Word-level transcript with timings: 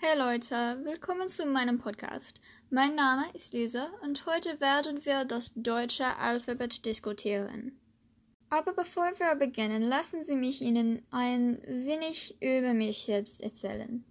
Leute, 0.00 0.80
willkommen 0.84 1.28
zu 1.28 1.44
meinem 1.44 1.78
Podcast. 1.78 2.40
Mein 2.70 2.94
Name 2.94 3.24
ist 3.34 3.52
Lisa 3.52 3.88
und 4.02 4.26
heute 4.26 4.60
werden 4.60 5.04
wir 5.04 5.24
das 5.24 5.52
deutsche 5.54 6.16
Alphabet 6.16 6.84
diskutieren. 6.84 7.78
Aber 8.48 8.72
bevor 8.72 9.04
wir 9.18 9.34
beginnen, 9.36 9.82
lassen 9.82 10.24
Sie 10.24 10.36
mich 10.36 10.62
Ihnen 10.62 11.06
ein 11.10 11.60
wenig 11.66 12.36
über 12.40 12.74
mich 12.74 13.04
selbst 13.04 13.40
erzählen. 13.40 14.04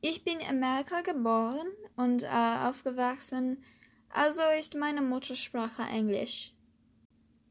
Ich 0.00 0.24
bin 0.24 0.40
in 0.40 0.48
Amerika 0.48 1.00
geboren 1.00 1.66
und 1.96 2.22
äh, 2.22 2.28
aufgewachsen, 2.28 3.62
also 4.10 4.42
ist 4.58 4.74
meine 4.74 5.02
Muttersprache 5.02 5.82
Englisch. 5.82 6.54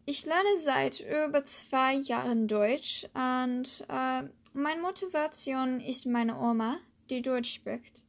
Ich 0.06 0.26
lerne 0.26 0.58
seit 0.60 1.02
über 1.02 1.46
zwei 1.46 1.96
Jahren 1.96 2.48
Deutsch 2.48 3.06
und 3.14 3.86
äh, 3.90 4.24
meine 4.54 4.82
Motivation 4.82 5.80
ist 5.80 6.06
meine 6.06 6.40
Oma, 6.40 6.78
die 7.10 7.22
Deutsch 7.22 7.54
spricht. 7.54 8.04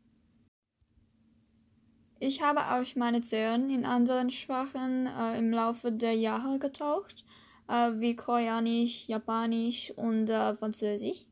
Ich 2.20 2.40
habe 2.42 2.60
auch 2.60 2.96
meine 2.96 3.22
Zähne 3.22 3.74
in 3.74 3.84
anderen 3.84 4.30
Sprachen 4.30 5.06
äh, 5.06 5.38
im 5.38 5.50
Laufe 5.52 5.92
der 5.92 6.14
Jahre 6.14 6.58
getaucht, 6.58 7.24
äh, 7.68 7.92
wie 7.94 8.16
Koreanisch, 8.16 9.08
Japanisch 9.08 9.90
und 9.96 10.30
äh, 10.30 10.54
Französisch. 10.54 11.26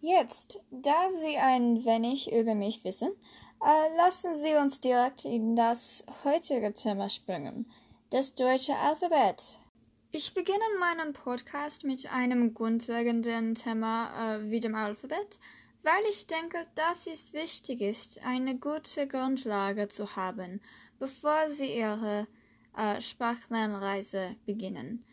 Jetzt, 0.00 0.62
da 0.70 1.10
Sie 1.10 1.36
ein 1.36 1.84
wenig 1.84 2.32
über 2.32 2.54
mich 2.54 2.84
wissen, 2.84 3.12
äh, 3.62 3.96
lassen 3.96 4.36
Sie 4.38 4.56
uns 4.56 4.80
direkt 4.80 5.24
in 5.24 5.56
das 5.56 6.04
heutige 6.24 6.72
Thema 6.72 7.08
springen– 7.08 7.70
das 8.10 8.34
deutsche 8.34 8.76
Alphabet. 8.76 9.58
Ich 10.12 10.34
beginne 10.34 10.58
meinen 10.80 11.12
Podcast 11.12 11.84
mit 11.84 12.12
einem 12.12 12.52
grundlegenden 12.52 13.54
Thema 13.54 14.34
äh, 14.38 14.50
wie 14.50 14.58
dem 14.58 14.74
Alphabet, 14.74 15.38
weil 15.84 16.02
ich 16.10 16.26
denke, 16.26 16.66
dass 16.74 17.06
es 17.06 17.32
wichtig 17.32 17.80
ist, 17.80 18.20
eine 18.24 18.58
gute 18.58 19.06
Grundlage 19.06 19.86
zu 19.86 20.16
haben, 20.16 20.60
bevor 20.98 21.48
Sie 21.48 21.76
Ihre 21.76 22.26
äh, 22.76 23.00
Sprachlernreise 23.00 24.34
beginnen. 24.46 25.04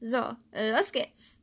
So, 0.00 0.20
los 0.52 0.92
geht's! 0.92 1.34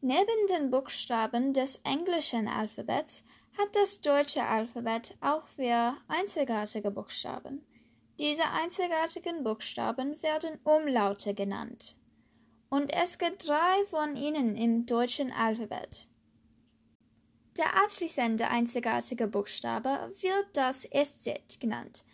Neben 0.00 0.46
den 0.48 0.70
Buchstaben 0.70 1.52
des 1.52 1.80
englischen 1.82 2.46
Alphabets 2.46 3.24
hat 3.58 3.74
das 3.74 4.00
deutsche 4.00 4.44
Alphabet 4.44 5.16
auch 5.20 5.44
vier 5.56 5.96
einzigartige 6.06 6.92
Buchstaben. 6.92 7.66
Diese 8.16 8.48
einzigartigen 8.48 9.42
Buchstaben 9.42 10.22
werden 10.22 10.60
Umlaute 10.62 11.34
genannt. 11.34 11.96
Und 12.68 12.92
es 12.94 13.18
gibt 13.18 13.48
drei 13.48 13.86
von 13.90 14.14
ihnen 14.14 14.54
im 14.54 14.86
deutschen 14.86 15.32
Alphabet. 15.32 16.06
Der 17.56 17.82
abschließende 17.82 18.46
einzigartige 18.46 19.26
Buchstabe 19.26 20.12
wird 20.20 20.46
das 20.52 20.82
SZ 20.82 21.58
genannt. 21.58 22.04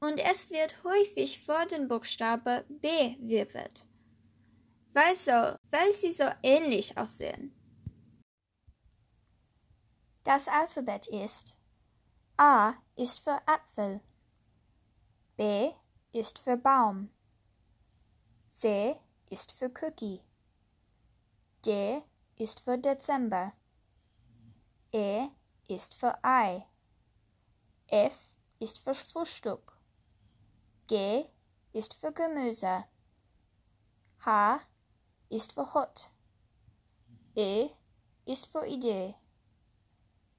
Und 0.00 0.18
es 0.18 0.48
wird 0.50 0.82
häufig 0.82 1.44
vor 1.44 1.66
den 1.66 1.88
Buchstabe 1.88 2.64
B 2.68 3.16
wirft 3.20 3.86
weil, 4.92 5.14
weil 5.70 5.92
sie 5.92 6.12
so 6.12 6.24
ähnlich 6.42 6.96
aussehen. 6.96 7.54
Das 10.24 10.46
Alphabet 10.46 11.06
ist 11.08 11.56
A 12.36 12.74
ist 12.96 13.20
für 13.20 13.40
Apfel, 13.46 14.00
B 15.36 15.72
ist 16.12 16.38
für 16.38 16.56
Baum, 16.56 17.10
C 18.52 18.96
ist 19.30 19.52
für 19.52 19.70
Cookie, 19.80 20.20
D 21.64 22.02
ist 22.36 22.60
für 22.60 22.78
Dezember, 22.78 23.52
E 24.92 25.28
ist 25.68 25.94
für 25.94 26.16
Ei, 26.24 26.66
F 27.88 28.16
ist 28.58 28.78
für 28.78 28.94
Frühstück, 28.94 29.76
G 30.86 31.26
ist 31.72 31.94
für 31.94 32.12
Gemüse, 32.12 32.84
H 34.24 34.60
ist 35.32 35.54
für 35.54 35.72
Hot. 35.72 36.10
E 37.34 37.70
ist 38.26 38.46
für 38.48 38.66
Idee. 38.66 39.14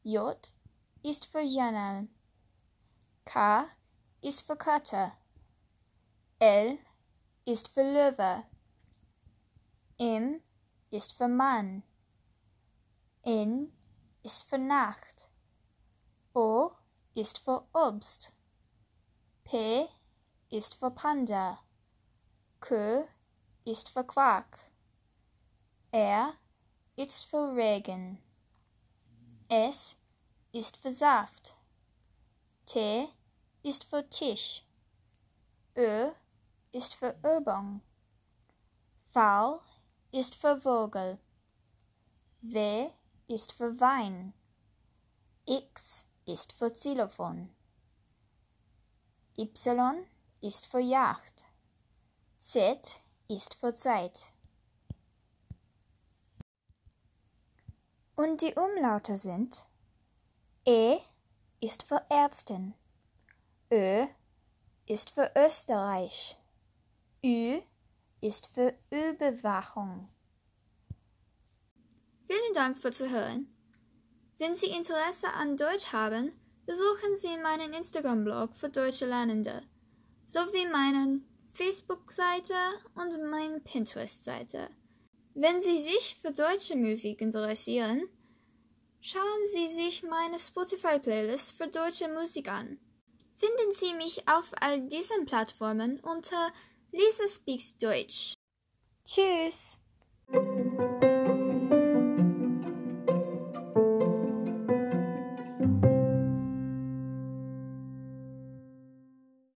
J 0.04 0.54
ist 1.02 1.26
für 1.26 1.42
Janal. 1.42 2.08
K 3.26 3.66
ist 4.22 4.44
für 4.44 4.56
Kater. 4.56 5.14
L 6.38 6.78
ist 7.46 7.70
für 7.70 7.82
Löwe. 7.82 8.44
M 9.98 10.42
ist 10.92 11.14
für 11.14 11.28
Mann. 11.28 11.82
N 13.24 13.74
ist 14.22 14.44
für 14.44 14.60
Nacht. 14.60 15.32
O 16.36 16.70
ist 17.16 17.40
für 17.40 17.68
Obst. 17.74 18.32
P 19.44 19.88
ist 20.52 20.76
für 20.76 20.92
Panda. 20.92 21.58
Q 22.60 23.08
ist 23.66 23.90
für 23.90 24.04
Quark. 24.04 24.73
R 25.96 26.34
ist 26.96 27.26
für 27.26 27.56
Regen. 27.56 28.18
S 29.48 29.96
ist 30.52 30.78
für 30.78 30.90
Saft. 30.90 31.56
T 32.66 33.08
ist 33.62 33.84
für 33.84 34.10
Tisch. 34.10 34.66
Ö 35.78 36.10
ist 36.72 36.96
für 36.96 37.16
Übung. 37.24 37.82
V 39.12 39.62
ist 40.12 40.34
für 40.34 40.60
Vogel. 40.60 41.20
W 42.42 42.90
ist 43.28 43.52
für 43.52 43.80
Wein. 43.80 44.34
X 45.46 46.08
ist 46.26 46.54
für 46.54 46.72
Xylophon. 46.72 47.56
Y 49.38 50.08
ist 50.42 50.66
für 50.66 50.80
Yacht. 50.80 51.46
Z 52.40 53.00
ist 53.28 53.54
für 53.54 53.76
Zeit. 53.76 54.33
Und 58.16 58.42
die 58.42 58.54
Umlaute 58.54 59.18
sind 59.18 59.68
E 60.66 61.00
ist 61.60 61.84
für 61.84 62.02
Ärztin, 62.10 62.74
Ö 63.72 64.06
ist 64.86 65.10
für 65.10 65.32
Österreich, 65.36 66.38
Ü 67.26 67.60
ist 68.22 68.48
für 68.54 68.74
Überwachung. 68.92 70.10
Vielen 72.28 72.54
Dank 72.54 72.78
für 72.78 72.92
Zuhören. 72.92 73.48
Wenn 74.38 74.56
Sie 74.56 74.68
Interesse 74.68 75.28
an 75.34 75.58
Deutsch 75.58 75.92
haben, 75.92 76.32
besuchen 76.66 77.16
Sie 77.16 77.36
meinen 77.38 77.74
Instagram-Blog 77.74 78.56
für 78.56 78.70
deutsche 78.70 79.06
Lernende 79.06 79.64
sowie 80.26 80.68
meinen 80.72 81.28
Facebook-Seite 81.50 82.54
und 82.96 83.30
meine 83.30 83.60
Pinterest-Seite. 83.60 84.70
Wenn 85.36 85.62
Sie 85.62 85.80
sich 85.80 86.16
für 86.22 86.32
deutsche 86.32 86.76
Musik 86.76 87.22
interessieren, 87.22 88.04
schauen 89.02 89.48
Sie 89.52 89.68
sich 89.68 90.04
meine 90.04 90.38
Spotify-Playlist 90.38 91.54
für 91.54 91.68
deutsche 91.68 92.08
Musik 92.08 92.52
an. 92.52 92.78
Finden 93.36 93.74
Sie 93.74 93.94
mich 93.96 94.28
auf 94.28 94.52
all 94.62 94.82
diesen 94.82 95.26
Plattformen 95.26 96.00
unter 96.02 96.52
Lisa 96.92 97.28
Speaks 97.28 97.76
Deutsch. 97.78 98.36
Tschüss! 99.06 99.80